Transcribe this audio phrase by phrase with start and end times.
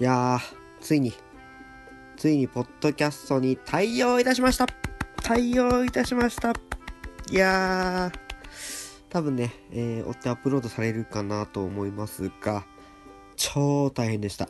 [0.00, 0.40] いやー、
[0.80, 1.12] ついに、
[2.16, 4.68] ついにポッドキャストに対応いたしました
[5.24, 6.52] 対応いたしました
[7.32, 8.18] いやー、
[9.08, 12.64] 多分ね、えー、追ってアップロードされるかなと思いますが、
[13.34, 14.48] 超大変でした。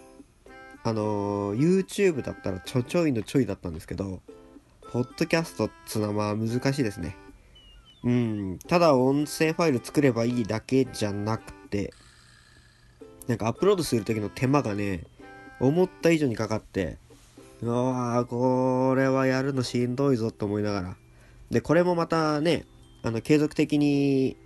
[0.85, 4.21] あのー、YouTube だったらちょちょいのちょいだったんですけど、
[4.93, 7.17] ポッドキャストっつうのはま難しいですね。
[8.05, 11.95] うん、ただ音声ファイル作ればいいだけじゃなくて、
[13.27, 15.05] なんかアップロードする時の手間がね、
[15.61, 16.99] 思った以上にかかって、
[17.63, 20.97] うわー、これはやるのしんどいぞと思いながら。
[21.51, 22.67] で、これもまたね、
[23.03, 24.37] あの、継続的に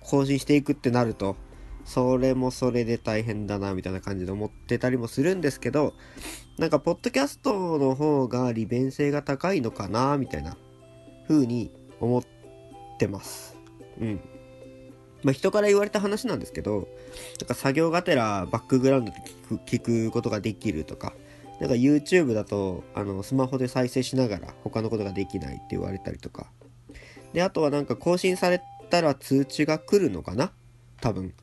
[0.00, 1.36] 更新していくってなると、
[1.84, 5.94] それもそれで大変だな、みたいな感じで思ってたりもするんですけど、
[6.58, 10.56] なんか、ポッドキャストの方が利便性が高いのかな、みたいな
[11.28, 12.22] 風に思っ
[12.98, 13.56] てます。
[14.00, 14.20] うん。
[15.26, 16.86] まあ、人から言われた話なんですけど、
[17.40, 21.14] なんか作業がてらバックグラウンドで聞く聞くことができるとか、
[21.60, 26.46] なんか YouTube だとあのスマホで再生しながら他のことができないって言われたりとか。
[27.32, 30.52] で、あとはなんか更新されたら通知が来るのかな？
[31.00, 31.34] 多分。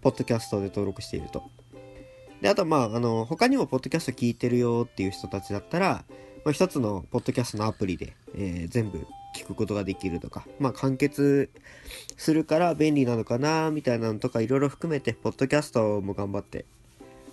[0.00, 1.42] ポッドキャストで登録していると。
[2.40, 6.04] で、あとまあ、あの、他にもポッドキャスト聞いてるよっていう人たちだったら、
[6.44, 9.06] まあ、一つのポッドキャストのアプリで、えー、全部
[9.36, 11.50] 聞くことができるとか、まあ完結
[12.16, 16.66] するから便利なのかなみたいなのとかいろいろ含めて、ポッドキャストも頑張って、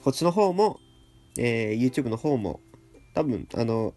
[0.04, 0.80] こっちの方も、
[1.38, 2.60] えー、YouTube の方も、
[3.14, 3.94] 多分、あの、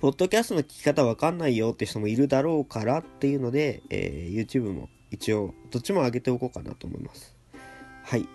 [0.00, 7.34] ポッドキャストの聞き方わかんないよって人もいるだろうからっていうので、えー、YouTube も一応、どっちも上げておこうかなと思います。
[8.04, 8.28] はい。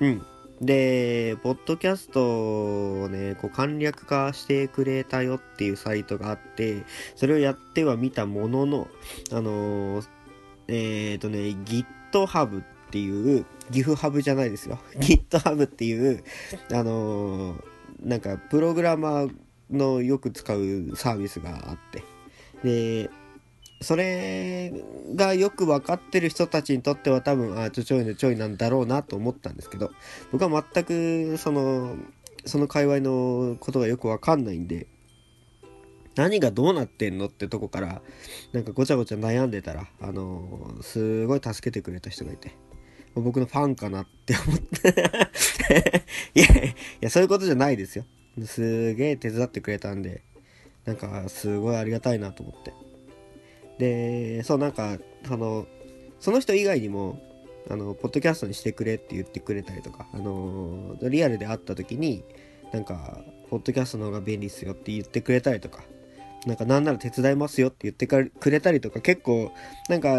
[0.00, 0.22] うん。
[0.60, 8.88] で、ポッドキャストをね、こう簡略化してくれたよっていうサイトがあって、それをやってはみたものの、
[9.30, 10.08] あのー、
[10.68, 14.80] えっ、ー、とね、GitHub っていう、GitHub じゃないですよ。
[14.96, 16.24] GitHub っていう、
[16.72, 17.62] あのー、
[18.02, 19.34] なんか、プログラマー
[19.70, 22.02] のよく使うサービスがあって、
[22.64, 23.10] で、
[23.80, 24.72] それ
[25.14, 29.90] がよく分かってる人たちにとっては多分、あ、ちょちょいのちょいなんだろうなと思ったんですけど、
[30.32, 31.96] 僕は全くその、
[32.44, 34.88] その界隈のことがよく分かんないんで、
[36.16, 38.02] 何がどうなってんのってとこから、
[38.52, 42.56] なんかごちゃごちゃ悩んでたら、あの、すごい助けてくれた人がいて、
[43.14, 45.22] 僕のファンかなって思って
[46.34, 48.04] いやいや、そういうことじゃないですよ。
[48.44, 50.22] すげえ手伝ってくれたんで、
[50.84, 52.72] なんかすごいありがたいなと思って。
[53.78, 55.66] で、そうなんか、その、
[56.20, 57.20] その人以外にも、
[57.70, 62.24] あの、ポッドキャストにしてくれって言ってくれたりとか、あの、リアルで会った時に、
[62.72, 65.82] なんか、ポッドキャストの方が便利っすよって言ってくれたりとか、
[66.46, 69.52] なんかなんなら手伝いますよって言ってくれたりとか、結構、
[69.88, 70.16] なんか、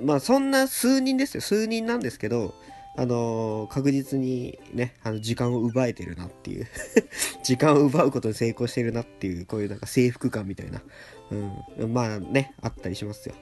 [0.00, 1.40] まあそんな数人ですよ。
[1.40, 2.54] 数人なんですけど、
[2.94, 6.66] あの、確実にね、あの、時間を奪えてるなっていう
[7.42, 10.82] 時間を奪うことに成功してるなっていう、こういうなんか征服感みたいな、
[11.80, 13.34] うん、まあね、あったりしますよ。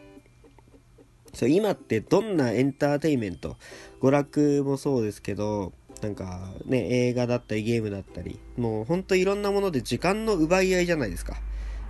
[1.34, 3.56] そう、今ってどんなエンターテインメント、
[4.00, 11.36] 娯楽もそうですけど、なんかね、映画だったりゲームだったり、もうほんといろんなもので時間の奪い合いじゃないですか。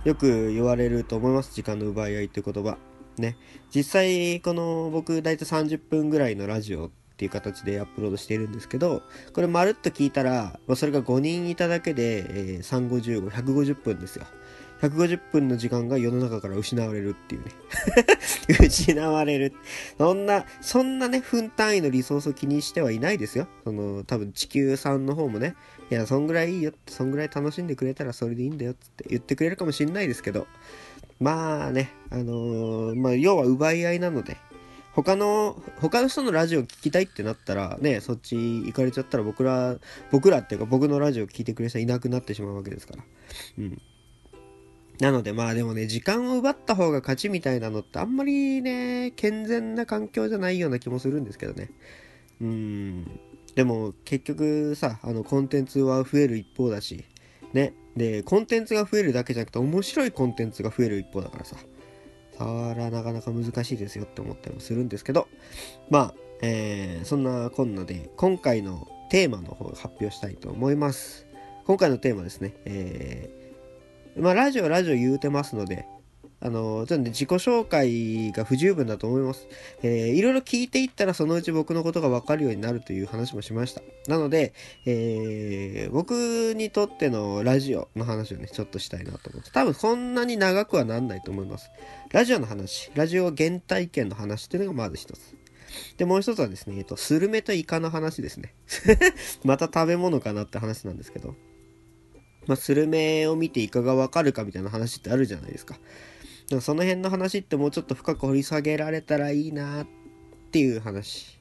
[0.03, 2.77] よく言われると思います、時間の奪い合いって言葉。
[3.17, 3.37] ね。
[3.73, 6.91] 実際、この僕大体30分ぐらいのラジオ
[7.21, 14.25] っていう形でアップロードしているんですけど、これまるっと聞いたら、まあ、それが5人いただけで、えー、355、150分ですよ。
[14.81, 17.51] 150分の時間が世の中から失われるっていうね
[18.67, 19.53] 失われる。
[19.99, 23.47] そんな、そんなね、分単位のリソースを気にしてはいないですよ。
[23.63, 25.53] その、多分地球さんの方もね、
[25.91, 30.47] いや、そんぐらいいいよって、そんぐらい楽しんでくれたらそれでいいんだよって言ってくれるかもしんないですけど、
[31.19, 34.37] まあね、あのー、まあ、要は奪い合いなので、
[34.93, 39.77] 他の、他の人のラジオ聞きたいってなったら、ね、そっち行かれちゃったら僕ら、
[40.11, 43.03] 僕らっていうか僕のラジオ聞いてくれる人いなくなってしまうわけですから。
[43.59, 43.81] うん。
[44.99, 51.71] なのでまあでもね、時間を奪った方が勝ちみたいなのってあんまりね、健全な環境じゃないような気もするんですけどね。
[52.41, 53.19] うん。
[53.55, 57.05] でも結局さ、あのコンテンツは増える一方だし、
[57.53, 57.73] ね。
[57.95, 61.55] で、コンテンツが増えるだけじゃなくて面白いコンテンツが増える一方だからさ。
[62.41, 65.27] そらなかなか難しいですよって思ったりもするんですけど、
[65.89, 71.27] まあ、えー、そんなこんなで今回のテーマの方を発表したいと思います。
[71.65, 75.85] 今回のテーマですね、えー、まあラジオラジオ言うてますので、
[76.43, 79.47] あの、ちょっとね、自己紹介が不十分だと思います。
[79.83, 83.81] えー、いろいろ聞いていったらそのうち僕のことがわかるようになるという話もしました。
[84.07, 84.53] なので、
[84.85, 89.51] えー、僕にとってのラジオの話をね、ちょっとしたいなと思って。
[89.51, 91.69] 多分そんなに長くはなんないと思います。
[92.11, 95.35] ラジオの話、ラジオ原体験の話っていうのがまず一つ。
[95.97, 98.55] で、もう一つはですね、えっと、スルメとイカの話ですね。
[99.45, 101.35] また食べ物かなって話なんですけど。
[102.47, 105.77] まあ、スルメを見てイカがわかるかみたいな話ってあるじゃないですか。
[106.57, 109.87] かその辺の話ってもうちょっと深く掘り下げられたらいいなっ
[110.51, 111.39] ていう話。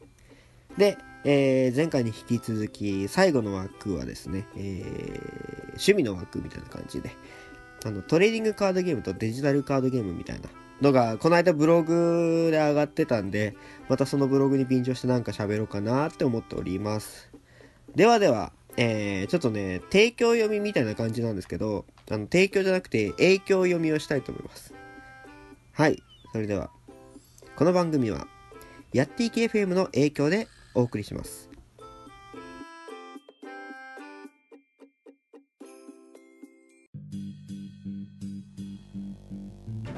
[0.77, 7.11] で、えー、前回に引き続き最後の枠はですね、えー、趣味の枠みたいな感じで、
[7.85, 10.49] あの、トレーディングカードゲームとデジタルカードゲームみたいな
[10.81, 13.57] のが、この間ブログで上がってたんで、
[13.89, 17.31] またそのブログに便乗してなんか喋ろうかなって思っております。
[17.95, 24.80] ではでは、えー、ちょっとね、提供読みみたいな感じなんですけど、あの、提供じゃなくて影響読みをしたいと思います。
[25.73, 26.03] はい。
[26.33, 26.71] それでは、
[27.57, 28.27] この番組は、
[28.93, 31.49] やっていき FM の影響でお送りします。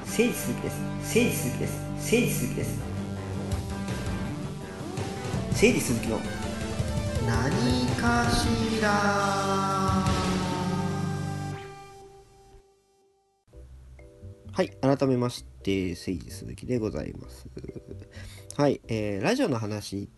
[0.05, 0.81] 聖地鈴木です。
[1.01, 1.81] 聖地鈴木です。
[1.99, 2.79] 聖地鈴木です。
[5.53, 6.19] 聖地鈴木の。
[7.25, 8.89] 何かしら。
[14.55, 17.47] はい改めまして聖地鈴木でございます。
[18.55, 20.09] はい、えー、ラジオの話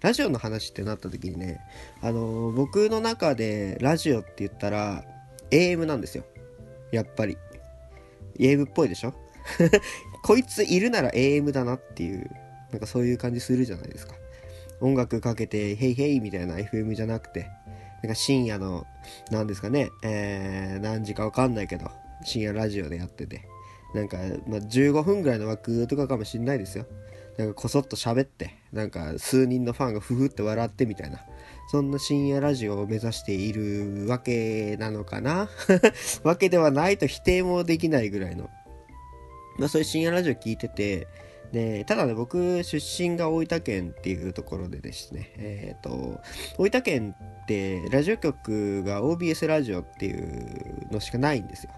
[0.00, 1.60] ラジオの話ってなった時にね
[2.02, 5.04] あのー、僕の中でラジオって言ったら
[5.50, 6.24] AM なんですよ。
[6.92, 7.36] やっぱり。
[8.38, 9.14] AM っぽいでしょ？
[10.22, 12.30] こいついるなら AM だなっていう、
[12.70, 14.14] なんかそういう感じするじゃないですか。
[14.80, 17.48] 音楽かけて、ヘイヘイみたいな FM じゃなくて、
[18.02, 18.86] なんか深夜の、
[19.30, 21.90] 何ですかね、えー、何時かわかんないけど、
[22.24, 23.42] 深夜ラジオでやってて、
[23.94, 26.86] なんか、まあ、15分ぐらいの枠とかかもしんないですよ。
[27.38, 31.20] なんかこそっと喋って、なんか数人のファンがふふって笑ってみたいな。
[31.70, 35.48] そんな深夜ラジオを目指しているわけなのかな？
[36.22, 38.50] わけではないと否定もできないぐらいの
[39.58, 41.06] まあ、そういう深夜ラジオ聞いてて、
[41.52, 46.20] で、ただね、僕、出身が大分県っていうところでですね、えっ、ー、と、
[46.58, 51.72] 大分県ってラジオ局が OBS ラジオっていうのしかないんですよ。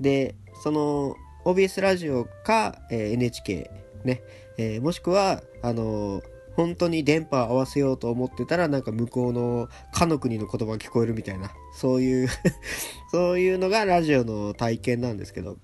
[0.00, 3.70] で、その OBS ラジオか、えー、NHK
[4.04, 4.22] ね、
[4.58, 6.22] えー、もしくは、あの
[6.56, 12.28] 本当に電波を合わせようと思ってたらなんか向こうのかの国の言葉が聞こえるみたいなそういう
[13.10, 15.58] そういうのがラジオの体験なんですけど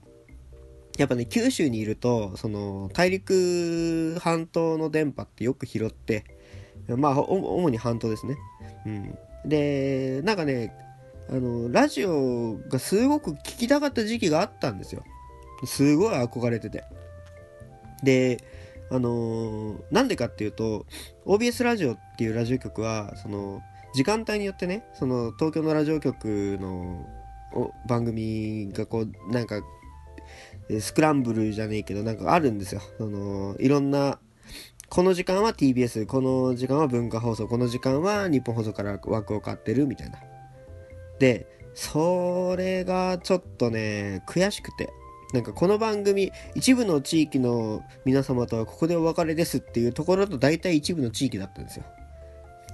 [1.01, 6.25] やっぱね、九州にいると、その、大陸半島の電波ってよく拾って、
[6.89, 8.37] まあ、主に半島ですね。
[8.85, 9.19] うん。
[9.47, 10.75] で、なんかね、
[11.31, 15.03] あの、ラジオがすごく聞きたかった時期があったんですよ。
[15.65, 16.85] すごい憧れてて。
[18.03, 18.39] で、
[18.91, 20.87] あのー、なんでかっていうと、
[21.27, 23.63] OBS ラジオっていうラジオ局は、その、
[23.95, 27.07] 時間帯によってね、その、東京のラジオ局の
[27.87, 29.61] 番組がこう、なんか
[30.79, 32.81] スクランブルじゃねえけど、なんかあるんですよ。
[32.99, 34.21] その、いろんな、
[34.89, 40.19] この時間は TBS、この時間は文化放送、この時間は日本放送から枠を買ってるみたいな。
[41.19, 44.91] で、それがちょっとね、悔しくて。
[45.33, 51.85] なんかこの番組、一部の地域の皆様とはここでお別れですっていうところと大体一部の地域だったんですよ。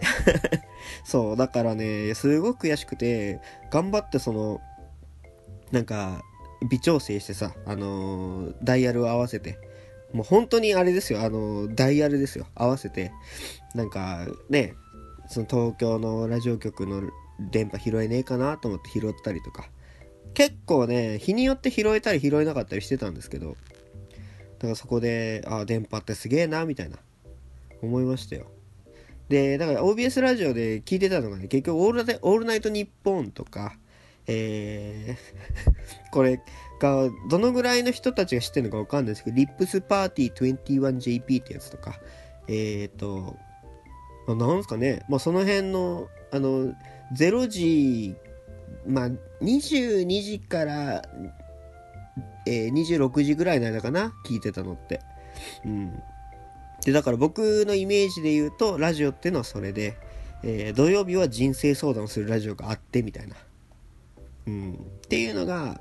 [1.04, 4.60] そう、だからね、すごく悔しくて、頑張ってその、
[5.70, 6.22] なんか、
[6.70, 9.58] 微調整してさ、あのー、ダイヤルを合わせて、
[10.12, 13.12] もう本当にあれですよ、あのー、ダイヤルですよ、合わせて、
[13.74, 14.74] なんかね、
[15.28, 17.02] その東京のラジオ局の
[17.50, 19.68] 電波拾えねえかなと思って拾ったりとか、
[20.36, 23.56] 結構ね、日によって拾えたり拾えなかったりしてたんですけど、
[24.58, 26.98] だからそこで、あ、電波ってすげえな、みたいな、
[27.80, 28.50] 思いましたよ。
[29.30, 33.78] で、だから OBS ラジオで聞いてたのがね、結局オールオールナイトニッポンとか、
[34.26, 35.16] えー
[36.12, 36.38] これ
[36.80, 41.98] がどのぐらいの人たちが知ってるのかわかんないですけど、リップスパーティー 21JP ってやつとか、
[42.46, 43.38] えっ、ー、と、
[44.28, 46.74] なんすかね、まあ、その辺の、あの、
[47.14, 48.16] 0時、
[48.86, 49.08] まあ、
[49.42, 51.02] 22時から、
[52.46, 55.00] えー、26時ぐらいの間かな、聞いてたのって。
[55.64, 56.02] うん。
[56.84, 59.96] で、だから僕のイメージで言うと、ラジオっていうのはそれで、
[60.42, 63.36] えー、土曜日は人生相談するラジオがあってみたいな。
[64.46, 64.76] うん、っ
[65.08, 65.80] ていうのが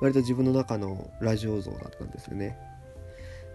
[0.00, 2.56] 割と自分の中のラジオ像だったんですよね。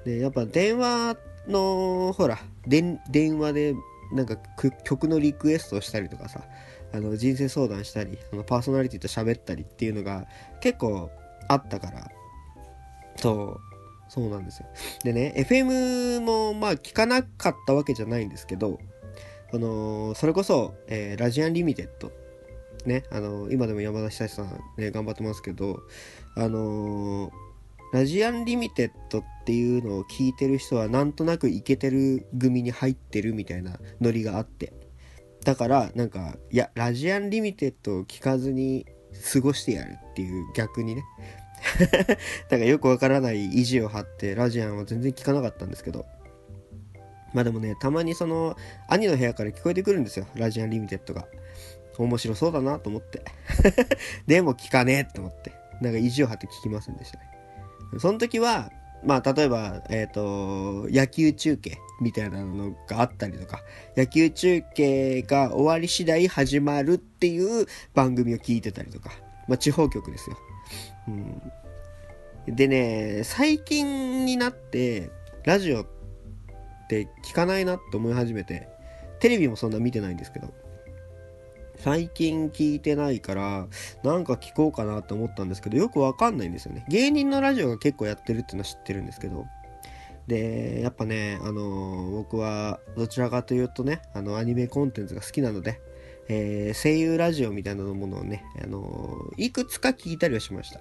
[0.05, 2.99] でやっぱ電話のほら電
[3.37, 3.75] 話で
[4.13, 4.37] なんか
[4.83, 6.41] 曲のリクエストをしたりとかさ
[6.93, 10.25] あの人生相談したりそのパーソナリティと喋ったりっていうのが
[10.61, 11.09] 結構
[11.47, 12.07] あったから。
[13.15, 13.59] そう。
[14.07, 14.67] そうなんですよ。
[15.03, 18.79] でね FM もまあ聞かなかったわけじゃないんですけど
[19.51, 22.11] あの、それこそ、えー、ラジアンリミテッド。
[22.85, 25.81] ね、あの今でもやまだひさしさん、ね、頑張ってますけど、
[26.35, 27.29] あの
[27.91, 34.71] ラジアンリミテッドっていうのを聞いてる人はなんとなくイケてる組に入ってるみたいなノリがあって。
[35.43, 38.85] だからなんかいやラジアンリミテッドを聞かずに
[39.33, 41.03] 過ごしてやるっていう逆にね。
[42.49, 46.05] なんかよくわからない意地を張ってラジアンは全然聞かなかったんですけど。
[47.33, 50.25] まあでもねたまにその兄の部屋から聞こえてくるんですよ。
[50.35, 51.27] ラジアンリミテッドが。
[51.97, 53.23] 面白そうだなと思って。
[54.25, 55.51] でも聞かねえと思って。
[55.81, 57.25] なんか意地を張って聞きませんでしたね。
[57.99, 58.71] その時は
[59.03, 63.61] まあ例えばえっ、と野球中継みたいなのがあったりとか
[63.95, 69.11] 野球中継が終わり次第始まるっていう番組を聞いてたりとか
[69.47, 70.37] まあ地方局ですよ。
[72.47, 75.09] うん、でね最近になって
[75.45, 75.85] ラジオっ
[76.89, 78.67] て聞かないなって思い始めて
[79.19, 80.53] テレビもそんな見てないんですけど
[81.79, 83.67] 最近聞いてないから
[84.03, 89.45] なんか聞こうかなって思ったんですけどよくわかんないんですよね芸人のラジオが結構やってるっていうのは知ってるんですけど
[90.27, 95.81] でやっぱねあの僕はどちらかというとねあのアニメコンテンツが好きなので
[96.29, 100.79] えー、声優ラジオみたいなものをね、あのー、いくつか聞いたりはしました。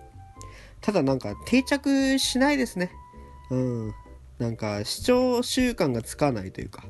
[0.82, 2.92] ただなんか定着しないですね。
[3.50, 3.94] うん。
[4.38, 6.84] なんか視聴習慣がつかないというか。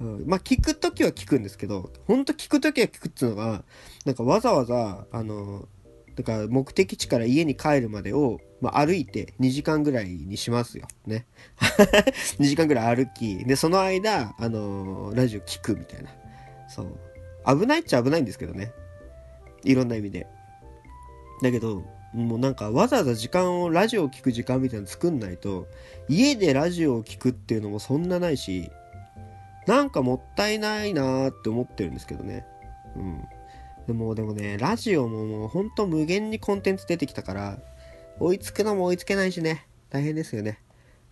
[0.00, 3.64] うん、まあ聞くときは聞くんですけど、ほんと聞くときは聞くっていうのが、
[4.04, 5.68] なんかわざわざ、あの、
[6.16, 10.86] だから目的地から家に帰るまでを、まあ、歩いて2時間ぐらいにしますよ。
[11.06, 11.26] ね。
[12.40, 16.10] 2時間ぐらい歩き、で、その間、あの、ラジオ聞くみたいな。
[16.68, 16.98] そう。
[17.46, 18.72] 危ないっちゃ危ないんですけどね。
[19.62, 20.26] いろんな意味で。
[21.42, 21.84] だけど、
[22.14, 25.66] もうなんかわざわざ時間をラジオを聴く時間みたいなの作んないと
[26.08, 28.70] 家でラジオを聴くっていうのもそんなないし
[29.66, 32.44] なんかもったいないなーって思ってるんですけどね。
[32.96, 33.24] うん。
[33.86, 37.58] でもでもねラジオももうほんと無限にコンテンツ出てきたから
[38.18, 39.66] 追いつくのも追いつけないしね。
[39.90, 40.60] 大変ですよね。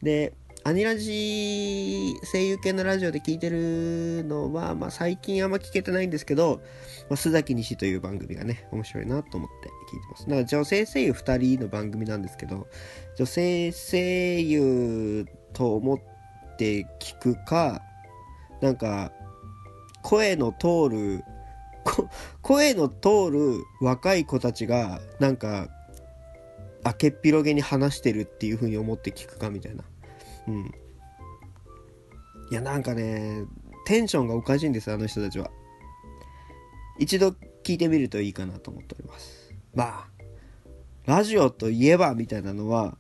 [0.03, 0.35] で
[0.67, 6.63] アニラジ声優系のラジオで聞いてるのは、まあ、最近あんま聞けてないんですけど、
[7.11, 10.23] まあ、須崎西という番組がね、面白いなと思って聞いてます。
[10.25, 12.67] だから女性声優2人の番組なんですけど、
[13.15, 15.99] 女性声優と思っ
[16.57, 17.83] て聞くか、
[18.65, 19.13] なんか、
[20.03, 21.25] 声の通る、
[22.41, 25.69] 声の通る若い子たちが、なんか、
[26.83, 29.85] あけっぴろげに話してるっていう風に思って聞くかみたいな。
[30.49, 30.75] うん。
[32.51, 33.45] いや、なんかね、
[33.85, 35.51] テンションがおかしいんです、あの人たちは。
[36.99, 39.55] 一度聞いてみるといいかなと思っております。
[39.75, 40.09] まあ、
[41.05, 42.97] ラジオといえばみたいなのは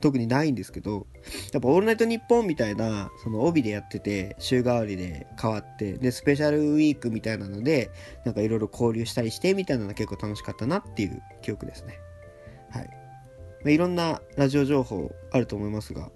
[0.00, 1.06] 特にないんですけど、
[1.52, 7.90] やっぱオールナイトニッポンみたいな、その帯でやってて、週替わりで変わって、で、スペシャルウィークみたいなので、
[8.24, 11.98] なんかいろいろ交流したりしてみたいなのが結構楽しかったなっていう記憶ですね。
[12.70, 12.88] はい。
[13.64, 16.10] まあ、いろんなラジオ情報あると思いますが、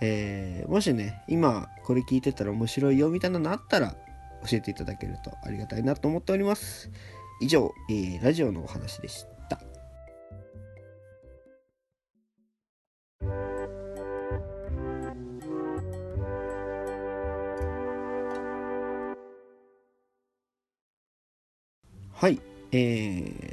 [0.00, 3.96] えー、もしね、今これ聞いてたら面白いよみたいなのあったら
[4.48, 6.90] 教えていただけるとありがたいなと思っております。
[7.40, 9.60] 以上、えー、ラジオのお話でした。
[22.16, 22.40] はい、
[22.72, 22.76] え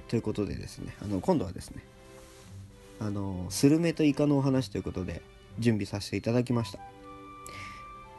[0.08, 1.84] ー、ということでですね、あの今度はですね、
[3.02, 5.22] あのスルメとイカのお話ということで、
[5.60, 6.80] 準備させていただきました。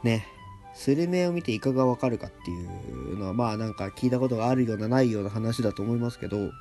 [0.03, 0.27] ね。
[0.75, 2.65] スルメを見ていかがわかるかってい
[3.13, 6.51] うのはまあなんか聞いたことがあるようなないような話だと思いますけど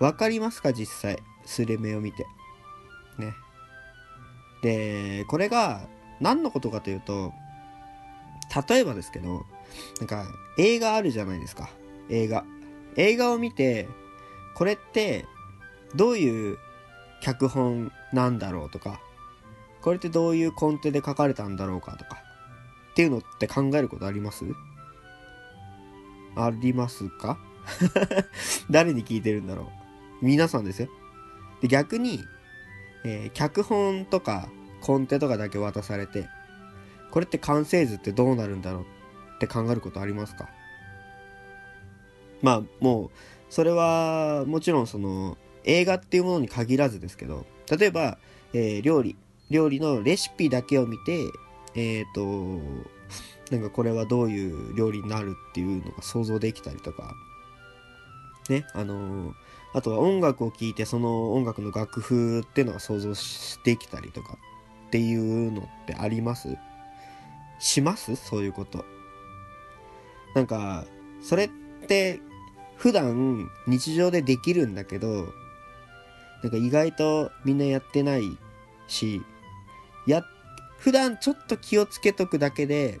[0.00, 2.26] 分かりますか実際スルメを見て。
[3.18, 3.34] ね。
[4.62, 5.86] でこれが
[6.18, 7.32] 何のことかというと
[8.68, 9.44] 例えばですけど
[10.00, 10.26] なんか
[10.58, 11.70] 映画あるじゃないですか。
[12.08, 12.44] 映画。
[12.96, 13.88] 映画を見て
[14.54, 15.26] これって
[15.94, 16.58] どういう
[17.20, 19.00] 脚本なんだろうとか
[19.82, 22.22] これってどういうコンテで書かれたんだろうかとか
[22.92, 24.44] っていうのって考えることあります？
[26.36, 27.38] ありますか？
[28.70, 29.70] 誰に聞いてるんだろ
[30.22, 30.24] う？
[30.24, 30.88] 皆さんですよ。
[31.60, 32.20] で逆に、
[33.04, 34.48] えー、脚本とか
[34.80, 36.28] コンテとかだけ渡されて
[37.10, 38.82] これって完成図ってどうなるんだろう
[39.36, 40.48] って考えることありますか？
[42.42, 43.10] まあもう
[43.50, 48.18] それはもちろんその映画っていうものに限らずですけど例えば、
[48.52, 49.16] えー、料理
[49.50, 51.30] 料理のレシピだけを見て
[51.74, 52.60] えっ、ー、と
[53.50, 57.14] なんかこれはどういう料理になるっていうのが想像できたりとか
[58.48, 59.32] ねあの
[59.72, 63.12] あとは音楽を聴いてその音楽の楽譜っていうのが想像
[63.64, 64.38] できたりとか
[64.86, 66.56] っていうのってあります？
[67.58, 68.16] します？
[68.16, 68.84] そういうこと。
[70.34, 70.84] なんか
[71.20, 71.48] それっ
[71.86, 72.20] て
[72.76, 75.26] 普段日常でできるんだけど
[76.42, 78.36] なんか意外とみんなやってない
[78.86, 79.22] し
[80.06, 80.22] や
[80.78, 83.00] 普段ちょっと気をつけとくだけで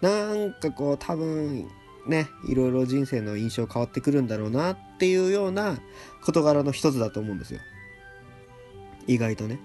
[0.00, 1.68] なんかこう多分
[2.06, 5.78] ねいろいろ人生の印象変わってくるんだろうなっていうような
[6.22, 7.60] 事柄の一つだと思うんですよ。
[9.06, 9.58] 意外とね。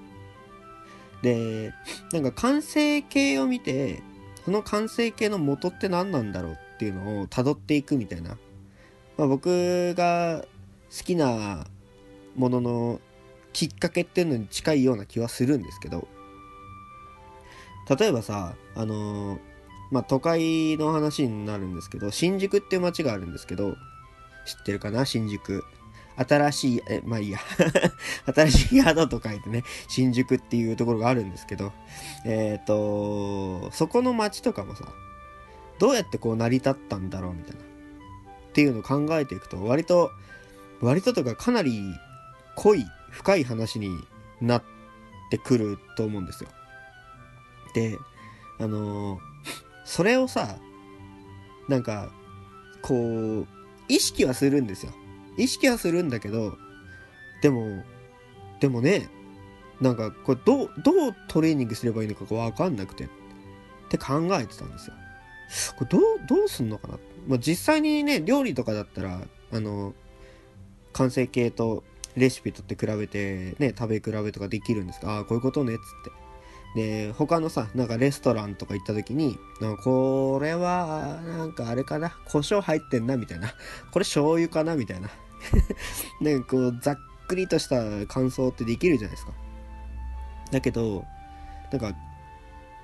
[1.22, 1.74] で
[2.14, 4.02] なんか完成形を見て
[4.46, 8.38] その完成形の元って何なんだろうっていうのを辿っていくみたいな、
[9.20, 10.46] まあ、僕が
[10.98, 11.68] 好きな
[12.38, 13.02] ものの
[13.52, 16.08] きっかけっていうのに近いような気はするんですけど
[18.00, 19.40] 例えばさあのー
[19.92, 23.76] まあ都会の話になるんですけど新宿っていう街があるんですけど
[24.46, 25.06] 知ってるかな？
[25.06, 25.64] 新宿。
[26.16, 27.40] 新しいえまあいいや。
[28.34, 31.74] 新しい宿と書いてね新宿っていうところがあるんですけど
[32.26, 34.86] えっ、とそこの街とかもさ
[35.80, 37.69] どうやってこう成り立ったんだろうみたいな。
[38.50, 40.12] っていうのを考えていくと割と
[40.82, 41.82] 割ととかかなり
[42.56, 43.90] 濃い深い話に
[44.42, 44.64] なっ
[45.32, 46.50] てくると思うんですよ。
[47.74, 47.98] で
[48.60, 49.20] あのー
[49.86, 50.60] それをさ
[51.68, 52.12] なんか
[52.84, 53.48] こう
[53.88, 54.94] 意識はするんですよ。
[55.36, 56.56] 意識はするんだけど
[57.42, 57.84] でも
[58.60, 59.10] でもね
[59.82, 63.08] なんかこれどうどうトレーニングすればいいのかが分かんなくてっ
[63.90, 64.94] て考えてたんですよ。
[65.76, 69.22] これどうどうすんのかなって、まあ、実際にね料理とかだったら
[69.52, 69.94] あの
[70.94, 71.84] 完成形と
[72.16, 75.82] レシピとって比べてね食べ比べとかできるんですがああこういうことねっつっ
[76.14, 76.30] て。
[76.76, 83.50] で他のさなんかレストランとか行った時になんかこれはなんかあれかな胡椒入ってんなみたいな。
[83.92, 85.10] これ醤油かなみたいな。
[86.22, 86.98] なんかこうざっ
[87.28, 89.34] くりとした感想ってできるじゃないですか。
[90.52, 91.06] だけど
[91.72, 91.96] なんか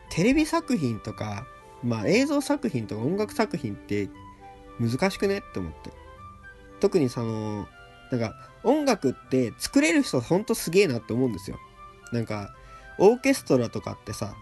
[0.10, 1.46] テレビ作品とか
[1.84, 4.10] まあ映像作品とか音楽作品って
[4.80, 5.40] 難しくね？
[5.40, 5.92] って思って。
[6.80, 7.68] 特にその
[8.12, 11.58] なんか音楽って作れる人ほんとすげえなって思うんですよ。
[12.12, 12.54] なんか
[13.00, 14.36] オーケストラとかってさ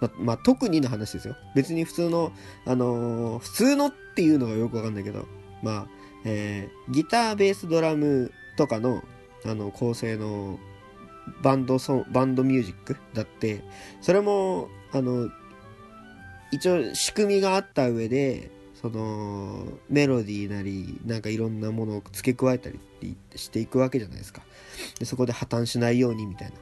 [0.00, 1.36] ままあ特にの話ですよ。
[1.54, 2.32] 別に普通の
[2.66, 5.26] あのー普通のっていうのがよくわかんないけど
[5.62, 5.86] まあ
[6.24, 9.02] えーギターベースドラムとかの
[9.44, 10.58] あの構成の
[11.42, 13.62] バンドソバンドミュージックだって
[14.00, 15.30] それもあの
[16.52, 22.78] 一応仕組みがあった上でそのメロディーなりなんかいろんなものを付け加えたり
[23.36, 24.42] していくわけじゃないですか。
[24.98, 26.54] でそこで破綻しないようにみたいな。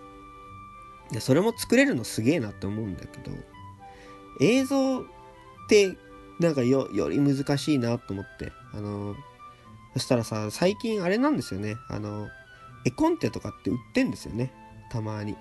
[1.13, 3.31] でそれも作れるのすげえなって思うんだけど
[4.41, 5.03] 映像っ
[5.69, 5.97] て
[6.41, 8.53] なんかよより難しいなと思って。
[8.73, 9.15] あの
[9.95, 11.77] そしたらさ最近あれなんですよね。
[11.89, 12.29] あの
[12.85, 14.53] 絵コンテとかって売ってんですよね。
[14.91, 15.37] たまに。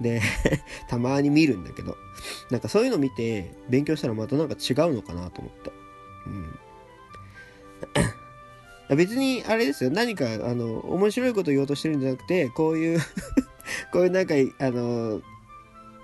[0.00, 0.20] で
[0.88, 1.96] たまに見るんだけど
[2.50, 5.72] なんかそういうの見て勉強したらまたなんか違うのかなと思って
[6.26, 6.58] うん。
[8.96, 9.90] 別にあれですよ。
[9.90, 13.00] 何かあの面白いこと言おうとしてるんじゃなくてこういう
[13.92, 15.22] こういうなんかあの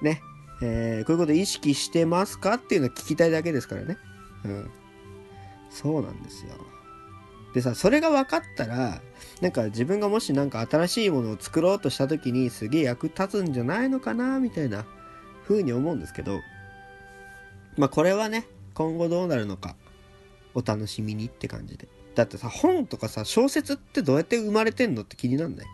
[0.03, 0.21] ね
[0.63, 3.97] えーこういうこと意識してますかっていうのを聞きたいだけですからね。
[4.45, 4.71] うん。
[5.71, 6.53] そうなんですよ。
[7.57, 9.01] でさそれが分かったら
[9.41, 14.85] なんか自分がもしなんか新しいものを作ろうとした時にすげえ役立つんじゃないのかなみたいな
[15.49, 16.41] 風に思うんですけど
[17.79, 19.75] まあこれはね今後どうなるのか
[20.53, 21.89] お楽しみにって感じで。
[22.15, 25.67] だってさ本とかさ小説ってどうやって生まれてんのって気になんない？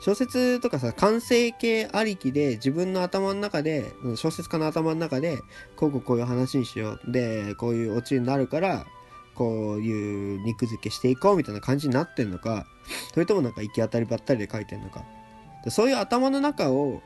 [0.00, 3.84] 小説とかさ完成形ありきで自分の頭の中で
[4.16, 5.38] 小説家の頭の中で
[5.76, 7.12] こうこうこういう話にしよう。
[7.12, 8.86] でこういうオチになるから
[9.34, 12.66] こういう肉付けしていこうみたいな感じになってんのか
[13.12, 15.04] それともなんか行き当たりばったりで書いてんのか。
[15.68, 17.00] そういう頭の中を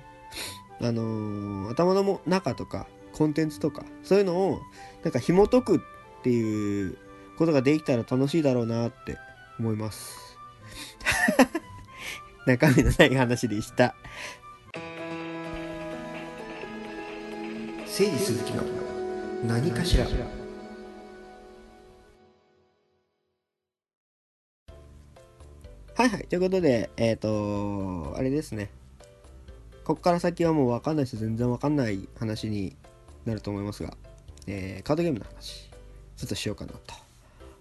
[0.81, 4.61] あのー頭のも中とかコンテンツとかそういうのを
[5.03, 5.81] なんか紐解くっ
[6.23, 6.97] ていう
[7.39, 9.19] ことができたら楽しいだろうなって
[9.59, 10.37] 思います。
[12.47, 13.95] 中身のない話でした。
[17.87, 18.63] 誠治鈴木の
[19.47, 20.07] 何かしら。
[25.97, 26.27] はいはい。
[26.27, 28.69] ということで、えっ、とあれですね。
[29.83, 32.77] ここから先はもう分かんない人全然分かんない話に
[33.25, 33.97] なると思いますが、
[34.47, 35.71] えーカードゲームの話、
[36.19, 36.79] ちょっとしようかなと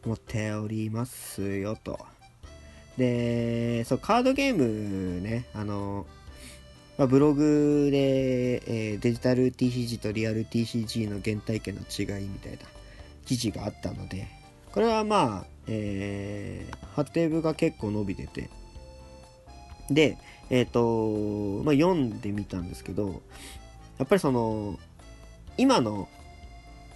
[0.03, 1.97] 思っておりますよと。
[2.97, 6.05] で、そう、カードゲームね、あの、
[6.97, 12.57] まあ、ブログで、えーデジタル TCG とリアル TCG の原体験の違いみたいな
[13.25, 14.27] 記事があったので、
[14.75, 18.49] これはまあ、えー、はてブが結構伸びてて、
[19.89, 20.17] で、
[20.49, 23.21] えっ、と、まあ、読んでみたんですけど、
[23.97, 24.77] やっぱりその、
[25.57, 26.09] 今の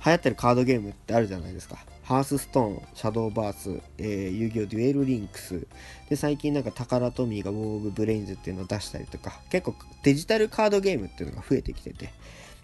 [0.06, 1.78] 流行ってるカードゲームってあるじゃないですか。
[2.04, 5.66] ハースストーン、シャドーバース、えー、遊戯王デュエルリンクス。
[6.10, 12.12] で、最近なんかタカラトミーがウォー・オブ・ブレインズっていうのを出したりとか、結構デジタルカードゲームっていうのが増えてきてて。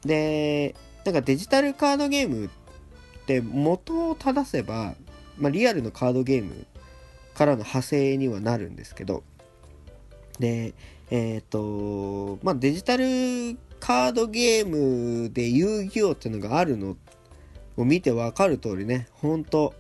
[0.04, 0.76] で、
[1.06, 2.50] なんかデジタルカードゲームっ
[3.26, 4.96] て元を正せば、
[5.38, 6.66] まあ、リアルのカードゲーム
[7.34, 9.24] からの派生にはなるんですけど、
[10.40, 10.74] で、
[11.12, 13.06] えっ、と、まあ、デジタル
[13.80, 16.98] カードゲームで遊戯王っていうのがあるの
[17.78, 19.74] を見てわかる通りね、ほんと、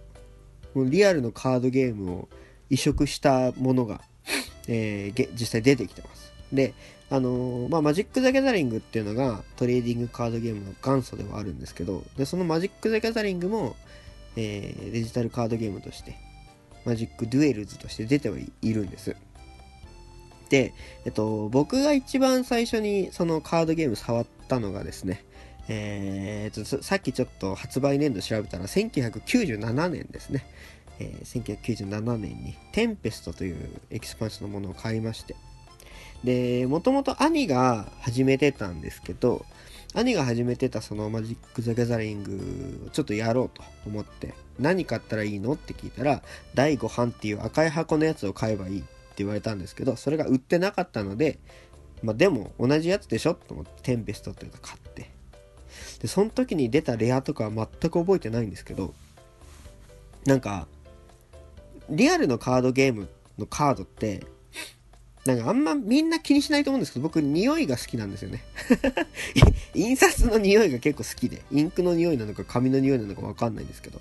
[0.75, 2.29] リアルのカードゲームを
[2.69, 4.01] 移植したものが、
[4.67, 6.33] えー、実際出てきてます。
[6.51, 6.73] で、
[7.09, 13.75] あのー、まあ、マジック・ザ・ギャザリングっていうのがトレーディングカードゲームの元祖ではあるんですけど、で、そのマジック・ザ・ギャザリングも、
[14.35, 16.15] えー、デジタルカードゲームとして、
[16.85, 19.15] マジック・デュエルズとして出てはいるんです。
[20.49, 20.73] で、
[21.05, 25.23] えっと、僕が一番最初にそのカードゲーム触ったのがですね、
[25.67, 30.45] えー、とさっきちょっと発売年度調べたら1997年ですね、
[30.99, 33.57] えー、1997年にテンペストという
[33.89, 35.35] エキスパンションのものを買いまして
[36.23, 39.45] でもともと兄が始めてたんですけど
[39.95, 46.21] 兄が始めてたそのマジック・ザ・ギャザリングをちょっとやろうと思って何買ったらいいのって聞いたら
[46.53, 51.39] 第5版っていう赤い箱のやつを買えばいいって言われたんですけどそれが売ってなかったので
[52.03, 55.09] まあでも同じやつでしょと思ってテンペストっていうの買って。
[55.99, 58.93] でその時に出たレアとかは全く覚えてないんですけど
[60.25, 60.67] なんか
[61.89, 64.25] リアルのカードゲームのカードって
[65.25, 68.43] なんかあんまみんな気にしないと思うんですけど僕匂いが好きなんですよね。
[69.73, 73.99] 印刷の匂いが結構好きでインクの匂いなのか紙の匂いなのか分かんないんですけど。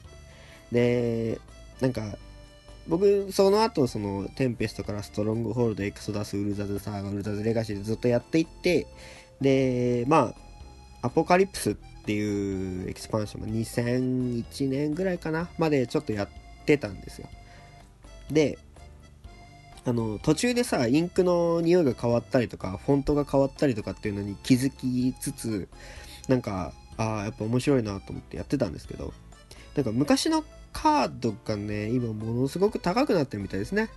[0.70, 1.40] で
[1.80, 2.18] なんか
[2.86, 8.86] 僕その後そのテンペストからストロングホールドエクソダスウルザズサーガウルザズレガシーでずっとやっていって
[9.40, 10.34] でま
[11.00, 16.28] あアポカリプスっていうエキスパンションも2001年ぐらいかなまでちょっとやっ
[16.66, 17.28] てたんですよ。
[18.30, 18.58] で
[19.86, 25.68] あの途中でさインクの匂いが変わったりとかフォントが変わったりとかっていうのに気づきつつ
[26.28, 29.12] なんかああやっぱ面白いなと思ってやってたんですけど
[29.74, 33.90] なんか昔のカードがね今ものすごく高くなってるみたいですね。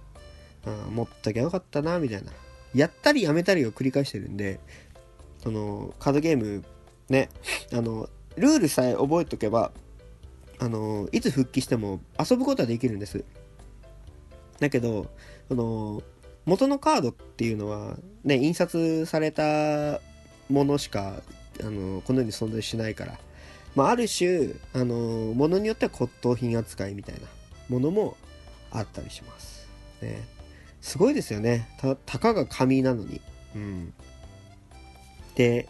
[0.65, 2.31] あ持っときゃよかったなみたいな。
[2.73, 4.59] やったりやめたりを繰り返してるんで
[5.41, 6.63] そのカードゲーム
[7.09, 7.29] ね
[7.73, 9.71] あのルールさえ覚えとけば
[10.59, 13.23] あのいつ復帰しても遊ぶことはできるんです。
[14.59, 15.07] だけど
[15.47, 16.03] その
[16.45, 19.99] 元のカードっていうのはね印刷された
[20.49, 21.21] ものしか
[21.61, 23.19] あのこの世に存在しないから、
[23.75, 27.21] まあ、ある種あのものによっては骨董品扱いみたいな
[27.69, 28.15] ものも
[28.71, 29.67] あったりします、
[30.01, 30.23] ね、
[30.81, 31.67] すごいですよね。
[31.79, 33.21] たたかが紙なのに。
[33.55, 33.93] うん。
[35.35, 35.67] で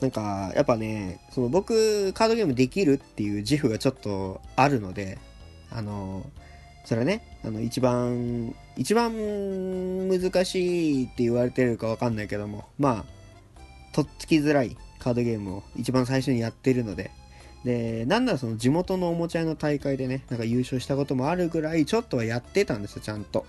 [0.00, 5.18] なんかやっぱねその僕カードゲームできるっていう自負がちょっとあるので
[5.70, 6.24] あの
[6.84, 9.12] それはねあの一番一番
[10.08, 17.10] 難しいって言われてるかわかんないけどもまあとっつきづらいカードゲームを一番最初にやってるので。
[17.64, 23.44] でなんならその地元のおもちゃ屋の大会でねなんか優勝したこともあるぐらいちょっとはやってたんですよちゃんと。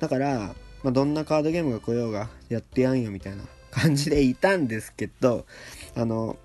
[0.00, 5.46] だから、まあ、どんなカードゲームが来ようがやってやんよみたいな感じでいたんですけど
[5.94, 6.36] あの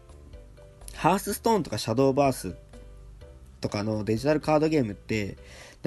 [0.93, 2.55] ハースストーンとかシャドーバース
[3.61, 5.37] とかのデジタルカードゲームって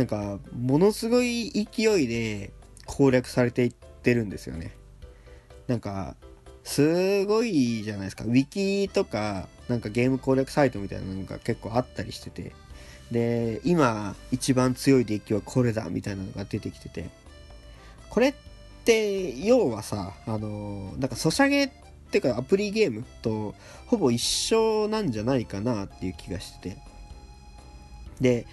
[0.00, 2.54] なんか、ものすごい勢いで
[2.86, 4.74] 攻略されていってるんですよね。
[5.66, 6.16] なんか、
[6.64, 8.24] すごいじゃないですか。
[8.24, 12.52] ウィキとか、なんかゲーム攻略サイトみたいなのが結構あったりしてて。
[13.12, 17.10] で、今一番強いデッキはこれだみたいなのが出てきてて。
[18.08, 18.34] これっ
[18.86, 21.70] て、要はさ、あの、なんかソシャゲっ
[22.10, 26.78] ていうかアプリゲームとほぼ一緒なんじゃないかなっていう気がしてて。
[28.18, 28.46] で、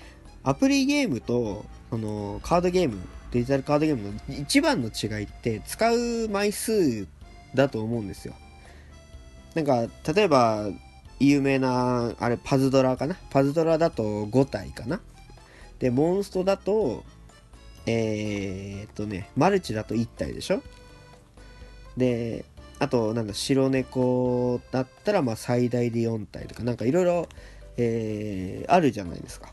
[0.47, 2.97] アプリゲームとあのカードゲーム
[3.31, 7.05] デジタルカードゲームの一番の違いって使う枚数
[7.53, 8.33] だと思うんですよ。
[9.55, 10.69] なんか例えば
[11.19, 13.17] 有名なあれパズドラかな？
[13.29, 15.01] パズドラだと5体かな？
[15.79, 17.03] でモンストだと
[17.85, 20.63] えー、っとねマルチだと1体でしょ？
[21.97, 22.45] で
[22.79, 27.27] あとなんだ白猫だったらまあ最大で4体とかなんかいろいろ
[28.69, 29.49] あるじゃないですか。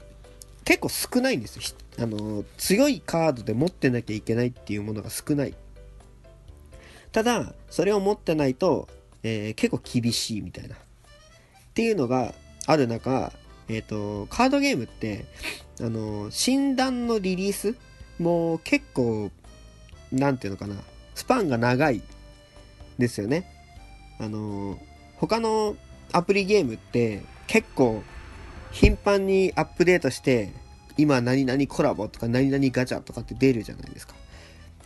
[0.64, 1.62] 結構少ないんですよ。
[1.98, 5.54] あの強いカードで持ってなきゃいけないっていうものが少ない。
[7.12, 8.88] ただそれを持ってないと、
[9.22, 10.74] えー、結構厳しいみたいな。
[10.74, 10.78] っ
[11.74, 12.34] ていうのが
[12.66, 13.32] ある中
[13.68, 15.26] えっ、ー、とカードゲームって
[15.80, 17.76] あの診断のリリース
[18.18, 19.30] も結構
[20.12, 20.76] 何ていうのかな。
[21.14, 22.02] スパンが長い
[22.98, 23.50] ですよね。
[24.18, 24.78] あの
[25.16, 25.76] 他の
[26.12, 28.02] アプリゲームって結構
[28.74, 30.52] 頻繁にアップデートして
[30.96, 34.14] 今何々コラボとか何々ガチャとかって出るじゃないですか。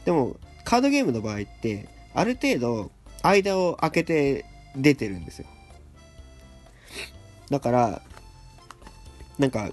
[0.05, 2.91] でもカードゲームの場合ってある程度
[3.23, 4.45] 間を空けて
[4.77, 5.47] 出てるんですよ。
[7.51, 8.03] だから
[9.39, 9.71] なんか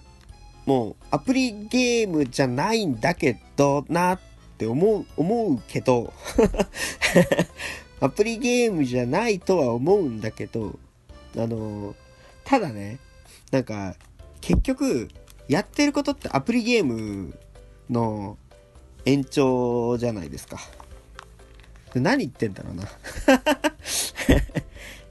[0.66, 4.20] もうアプリゲームじゃないんだけどなっ
[4.58, 6.14] て思う思うけど
[8.00, 10.80] アプリゲームじゃないとは思うんだけど
[11.36, 11.96] あの
[12.46, 13.00] ただね
[13.56, 13.96] なんか
[14.42, 15.08] 結局
[15.48, 17.40] やってることってアプリゲーム
[17.90, 18.38] の
[19.06, 20.60] 延長じゃないですか。
[21.94, 22.84] 何言ってんだろうな。
[22.84, 22.88] い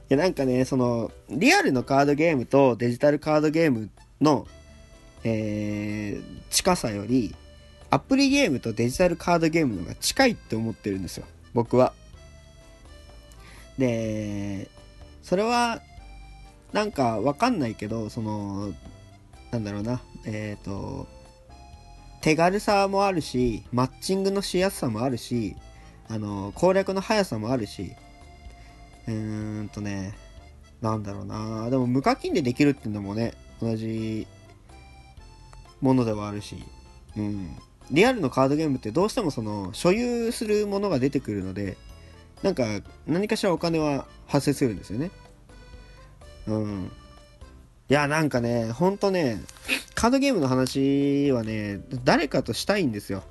[0.09, 3.89] やなんかねそのリアルのカードゲームとデジタルカードゲーム
[4.21, 4.45] の
[5.23, 7.33] えー、近さより
[7.89, 11.93] アプリゲームとデジタルカードゲームの方が近いって思ってるんですよ僕は。
[13.79, 14.69] で
[15.23, 15.81] それは
[16.75, 18.73] なんかわかんないけどその
[19.51, 21.07] なんだろうなえっ、ー、と
[22.21, 25.55] 手軽さもあるしマッチングのしやすさもあるし
[26.09, 27.93] あの攻略の速さもあるし
[29.07, 30.17] うーんとね
[30.81, 34.27] なんだろうなでも無課金でできるっていうのもね同じ
[35.81, 36.57] ものではあるし、
[37.15, 37.55] うん。
[37.91, 41.77] リアルのカードゲームってどうしてもその所有するものが出てくるので、
[42.41, 42.63] なんか
[43.07, 45.11] 何かしらお金は発生するんですよね。
[46.47, 46.91] うん。
[47.89, 49.41] いや、なんかね、ほんとね、
[49.93, 53.23] カードゲームの話はね、誰かとしたいんですよ。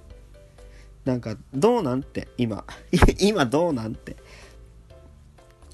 [1.05, 2.65] なんか、どうなんて、今。
[3.19, 4.17] 今どうなんて。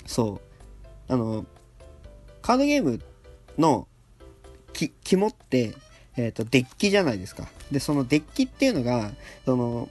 [0.06, 0.40] そ
[1.08, 1.12] う。
[1.12, 1.46] あの、
[2.42, 3.00] カードゲーム
[3.58, 3.86] の
[5.04, 5.74] 肝って、
[6.16, 7.48] えっ、ー、と、デッキじゃないですか。
[7.70, 9.12] で、そのデッキっていうのが、
[9.44, 9.88] その、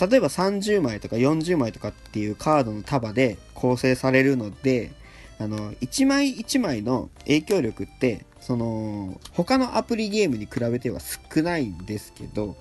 [0.00, 4.92] 例えば30枚とか40枚とかっていうカードの束で構成されるので、
[5.38, 12.56] あの、1枚1枚の影響力って、その、他のアプリゲームに比べては少ないんですけど、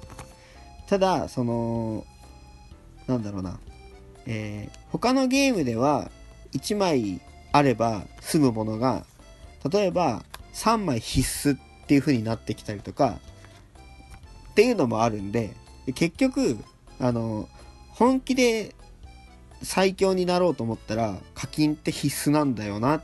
[0.88, 2.06] ただ、その、
[3.08, 3.60] なんだろうな、
[4.26, 6.12] えー、他のゲームでは
[6.54, 9.06] 1枚あれば済むものが、
[9.72, 13.20] 例えば3枚必須っていう風になってきたりとか
[14.52, 15.54] っていうのもあるんで
[15.94, 16.58] 結局
[17.00, 17.48] あの
[17.90, 18.76] 本気で
[19.62, 23.04] 最強になろうと思ったら課金って必須なんだよなっ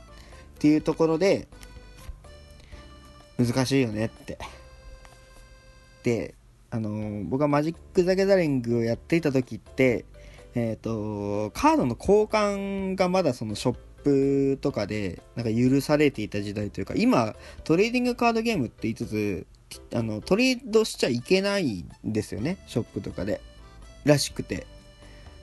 [0.58, 1.48] ていうところで
[3.38, 4.38] 難しいよねって。
[6.02, 6.34] で
[6.70, 10.04] あの僕はマジック・ザ・ギャザリングをやっていた時って
[10.54, 19.46] えっ、ー、とカードの交換がまだそのショップとかでなんか許されていた時代というか今トレーディングカードゲームって言いつつ
[19.94, 23.40] あのトレードしちゃいけないんですよねショップとかで
[24.04, 24.66] らしくて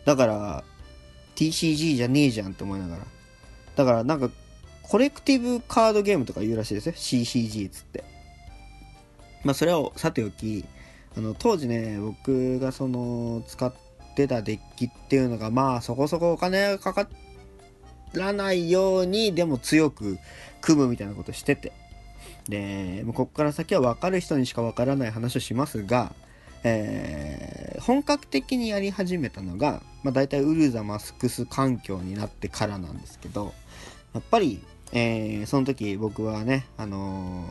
[0.05, 0.63] だから
[1.41, 3.01] TCG じゃねえじゃんって思いながら。
[3.75, 4.29] だからなんか
[4.83, 6.93] コレクティブカードゲームとか言うらしいですよ。
[6.93, 8.03] CCG っつって。
[9.43, 10.63] まあそれはさておき
[11.17, 13.73] あの当時ね僕がその使っ
[14.15, 17.07] てたデッキっていうのがまあそこそこお金がかか
[18.13, 20.19] らないようにでも強く
[20.61, 21.71] 組むみたいなことしてて。
[22.49, 26.13] でもうここから先は分かる人にしか分からない話をしますが、
[26.63, 33.53] えー、本格的にやり始めたのが、まあ、大体ウルザマスクス環境になってからなんですけど
[34.13, 37.45] やっぱり、えー、その時僕はね、あの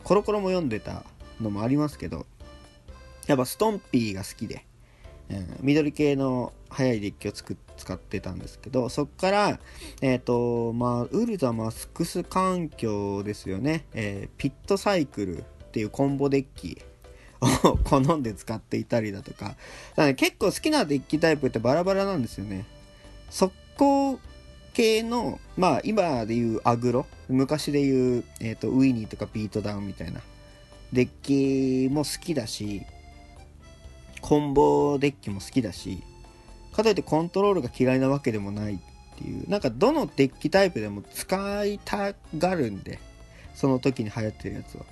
[0.00, 1.04] ー、コロコロも読んでた
[1.40, 2.26] のもありますけど
[3.26, 4.64] やっぱストンピーが好きで
[5.28, 9.58] えー、緑系の速いデッキをつく使ってたんですけどそっから
[10.00, 16.82] えっ、ー、とまあウルザマスクス環境ですよね、えー、ピットサイクルっていうコンボデッキ
[17.42, 19.56] を 好んで使っていたりだとか。
[19.96, 22.64] だか結構好きなデッキタイプってバラバラなんですよね。
[23.30, 24.18] 速攻
[24.74, 27.06] 系のまあ今でいうアグロ。
[27.28, 30.20] 昔でいう、えーと、とウィニーとかビートダウンみたいな。
[30.92, 32.82] デッキも好きだし
[34.20, 36.02] コンボデッキも好きだし
[36.74, 38.78] かといってコントロールが嫌いなわけでもないっ
[39.16, 39.48] ていう。
[39.48, 42.98] なんかどのデッキタイプでも使いたがるんで。
[43.54, 44.84] その時に流行ってるやつは。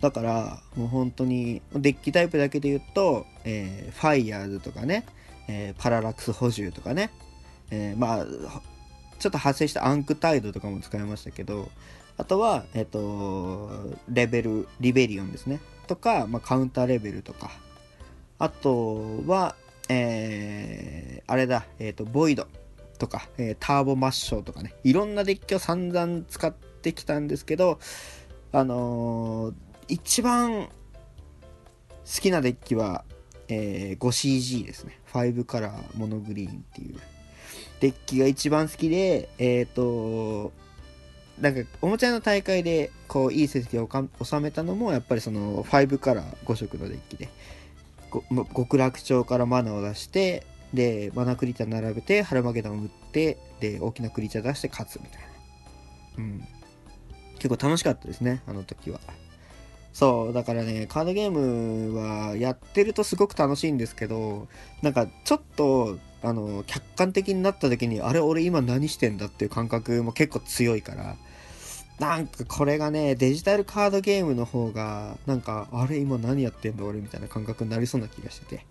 [0.00, 5.06] だからもう本当にデッキタイプだけで言うと、えー、ファイヤーズとかね、
[5.48, 7.10] えー、パララックス補充とかね、
[7.70, 11.70] えー、まあちょっと派生したアンクタイドとかも使いましたけど
[12.18, 13.70] あとは、えっ、と、
[14.08, 15.60] レベル、リベリオンですね。
[15.86, 17.50] とか、まあ、カウンターレベルとか、
[18.38, 19.54] あとは、
[19.88, 22.46] えー、あれだ、えっ、ー、と、ボイド
[22.98, 27.78] とか、えー、ターボマッショーとかね、いろんなデッキを散々使ってきたんですけど、
[28.52, 29.54] あのー、
[29.88, 30.70] 一番好
[32.20, 33.04] きなデッキは、
[33.48, 35.00] えー、5CG ですね。
[35.12, 37.00] 5カラーモノグリーンっていう。
[37.80, 40.52] デッキが一番好きで、えっ、ー、と、
[41.40, 47.28] なんかおもちゃの大会でこういい成績を収めたのもやっぱりその5から5色のデッキで。
[48.54, 55.28] 極楽鳥からマナを出してでマナクリーチャー並べてハルマゲドンを打ってで大きなクリーチャー出して勝つみたいな。
[56.18, 56.48] うん。
[57.34, 59.00] 結構楽しかったですねあの時は。
[59.96, 64.46] そうだからねカードゲームはやってるとすごく楽しいんですけど
[64.82, 71.16] なんかちょっとあの客観的になった時にあれ俺今何してんだっていう感覚も結構強いから
[71.98, 78.66] なんかこれがねデジタルカードゲームの方がなんかあれ今何やってんだ俺みたいな感覚になりそうな気がしてて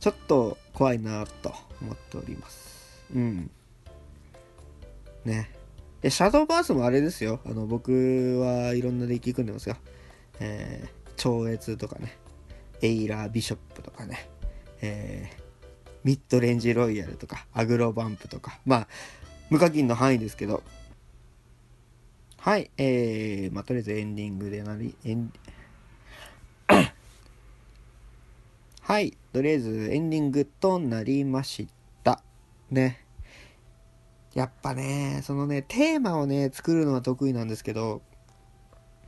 [0.00, 3.06] ちょっと怖いなと思っております。
[3.14, 3.50] うん。
[5.26, 5.50] ね。
[6.00, 7.40] でシャドーバースもあれですよ。
[7.44, 9.76] あの僕はいろんなデッキ組んでますよ。
[10.40, 12.16] えー、超越とかね
[12.82, 14.28] エイラービショップとかね
[14.80, 15.50] えー
[16.04, 18.88] ミッドレンジロイヤルとか、アグロバンプとか、まあ、
[19.50, 20.62] 無課金の範囲ですけど、
[22.38, 25.30] はい、えー、まあ、とりあえずエンディングでなり、エン
[28.80, 31.68] はい、とりあえずエンディングとなりまし
[32.02, 32.22] た。
[32.70, 33.04] ね。
[34.32, 38.00] やっぱね、そのね、テーマをね、作るのは得意なんですけど、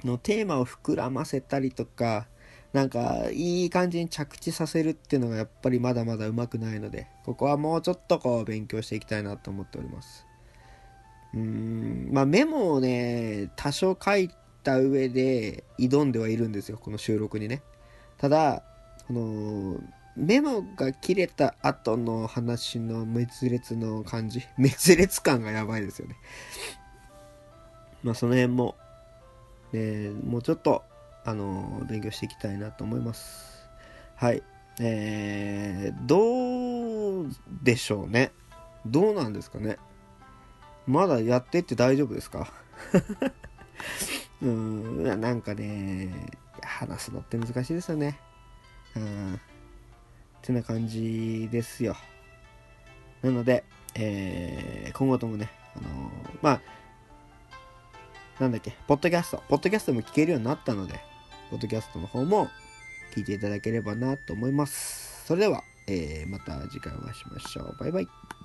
[0.06, 2.26] のテーマを膨らませたりとか、
[2.72, 10.26] なんかいい感じに着地させるっていうのがやっぱりまだまだうまくないのでここはもうちょっとこう勉強していきたいなと思っております。
[11.34, 14.30] うーんまあメモをね多少書い
[14.62, 17.62] た上で挑んではいるんですよこの収録にね。
[18.16, 18.62] ただ
[19.06, 19.80] この
[20.16, 26.16] メモが切れた後の話の滅裂の感じ滅裂感がやばいですよね。
[28.02, 28.76] まあその辺も
[29.72, 30.82] ねもうちょっと
[31.24, 33.68] あの勉強していきたいなと思います。
[34.16, 34.42] はい。
[34.80, 37.26] えー、どう
[37.62, 38.32] でしょうね。
[38.86, 39.76] どうなんですかね。
[40.86, 42.52] まだやってって大丈夫ですか？
[44.42, 46.12] うんなんかね
[46.62, 48.18] 話すのって難しいですよね。
[48.96, 49.38] うんっ
[50.42, 51.96] てな感じですよ。
[53.22, 56.10] なので、えー今後ともねあの
[56.42, 56.60] まあ
[58.42, 60.98] なんだっけ、ポッドキャスト、ポッドキャストも聞けるようになったので、
[61.48, 62.50] ポッドキャストの方も
[63.14, 65.24] 聞いていただければなと思います。
[65.26, 67.76] それでは、えーまた次回お会いしましょう。
[67.78, 68.41] バイバイ。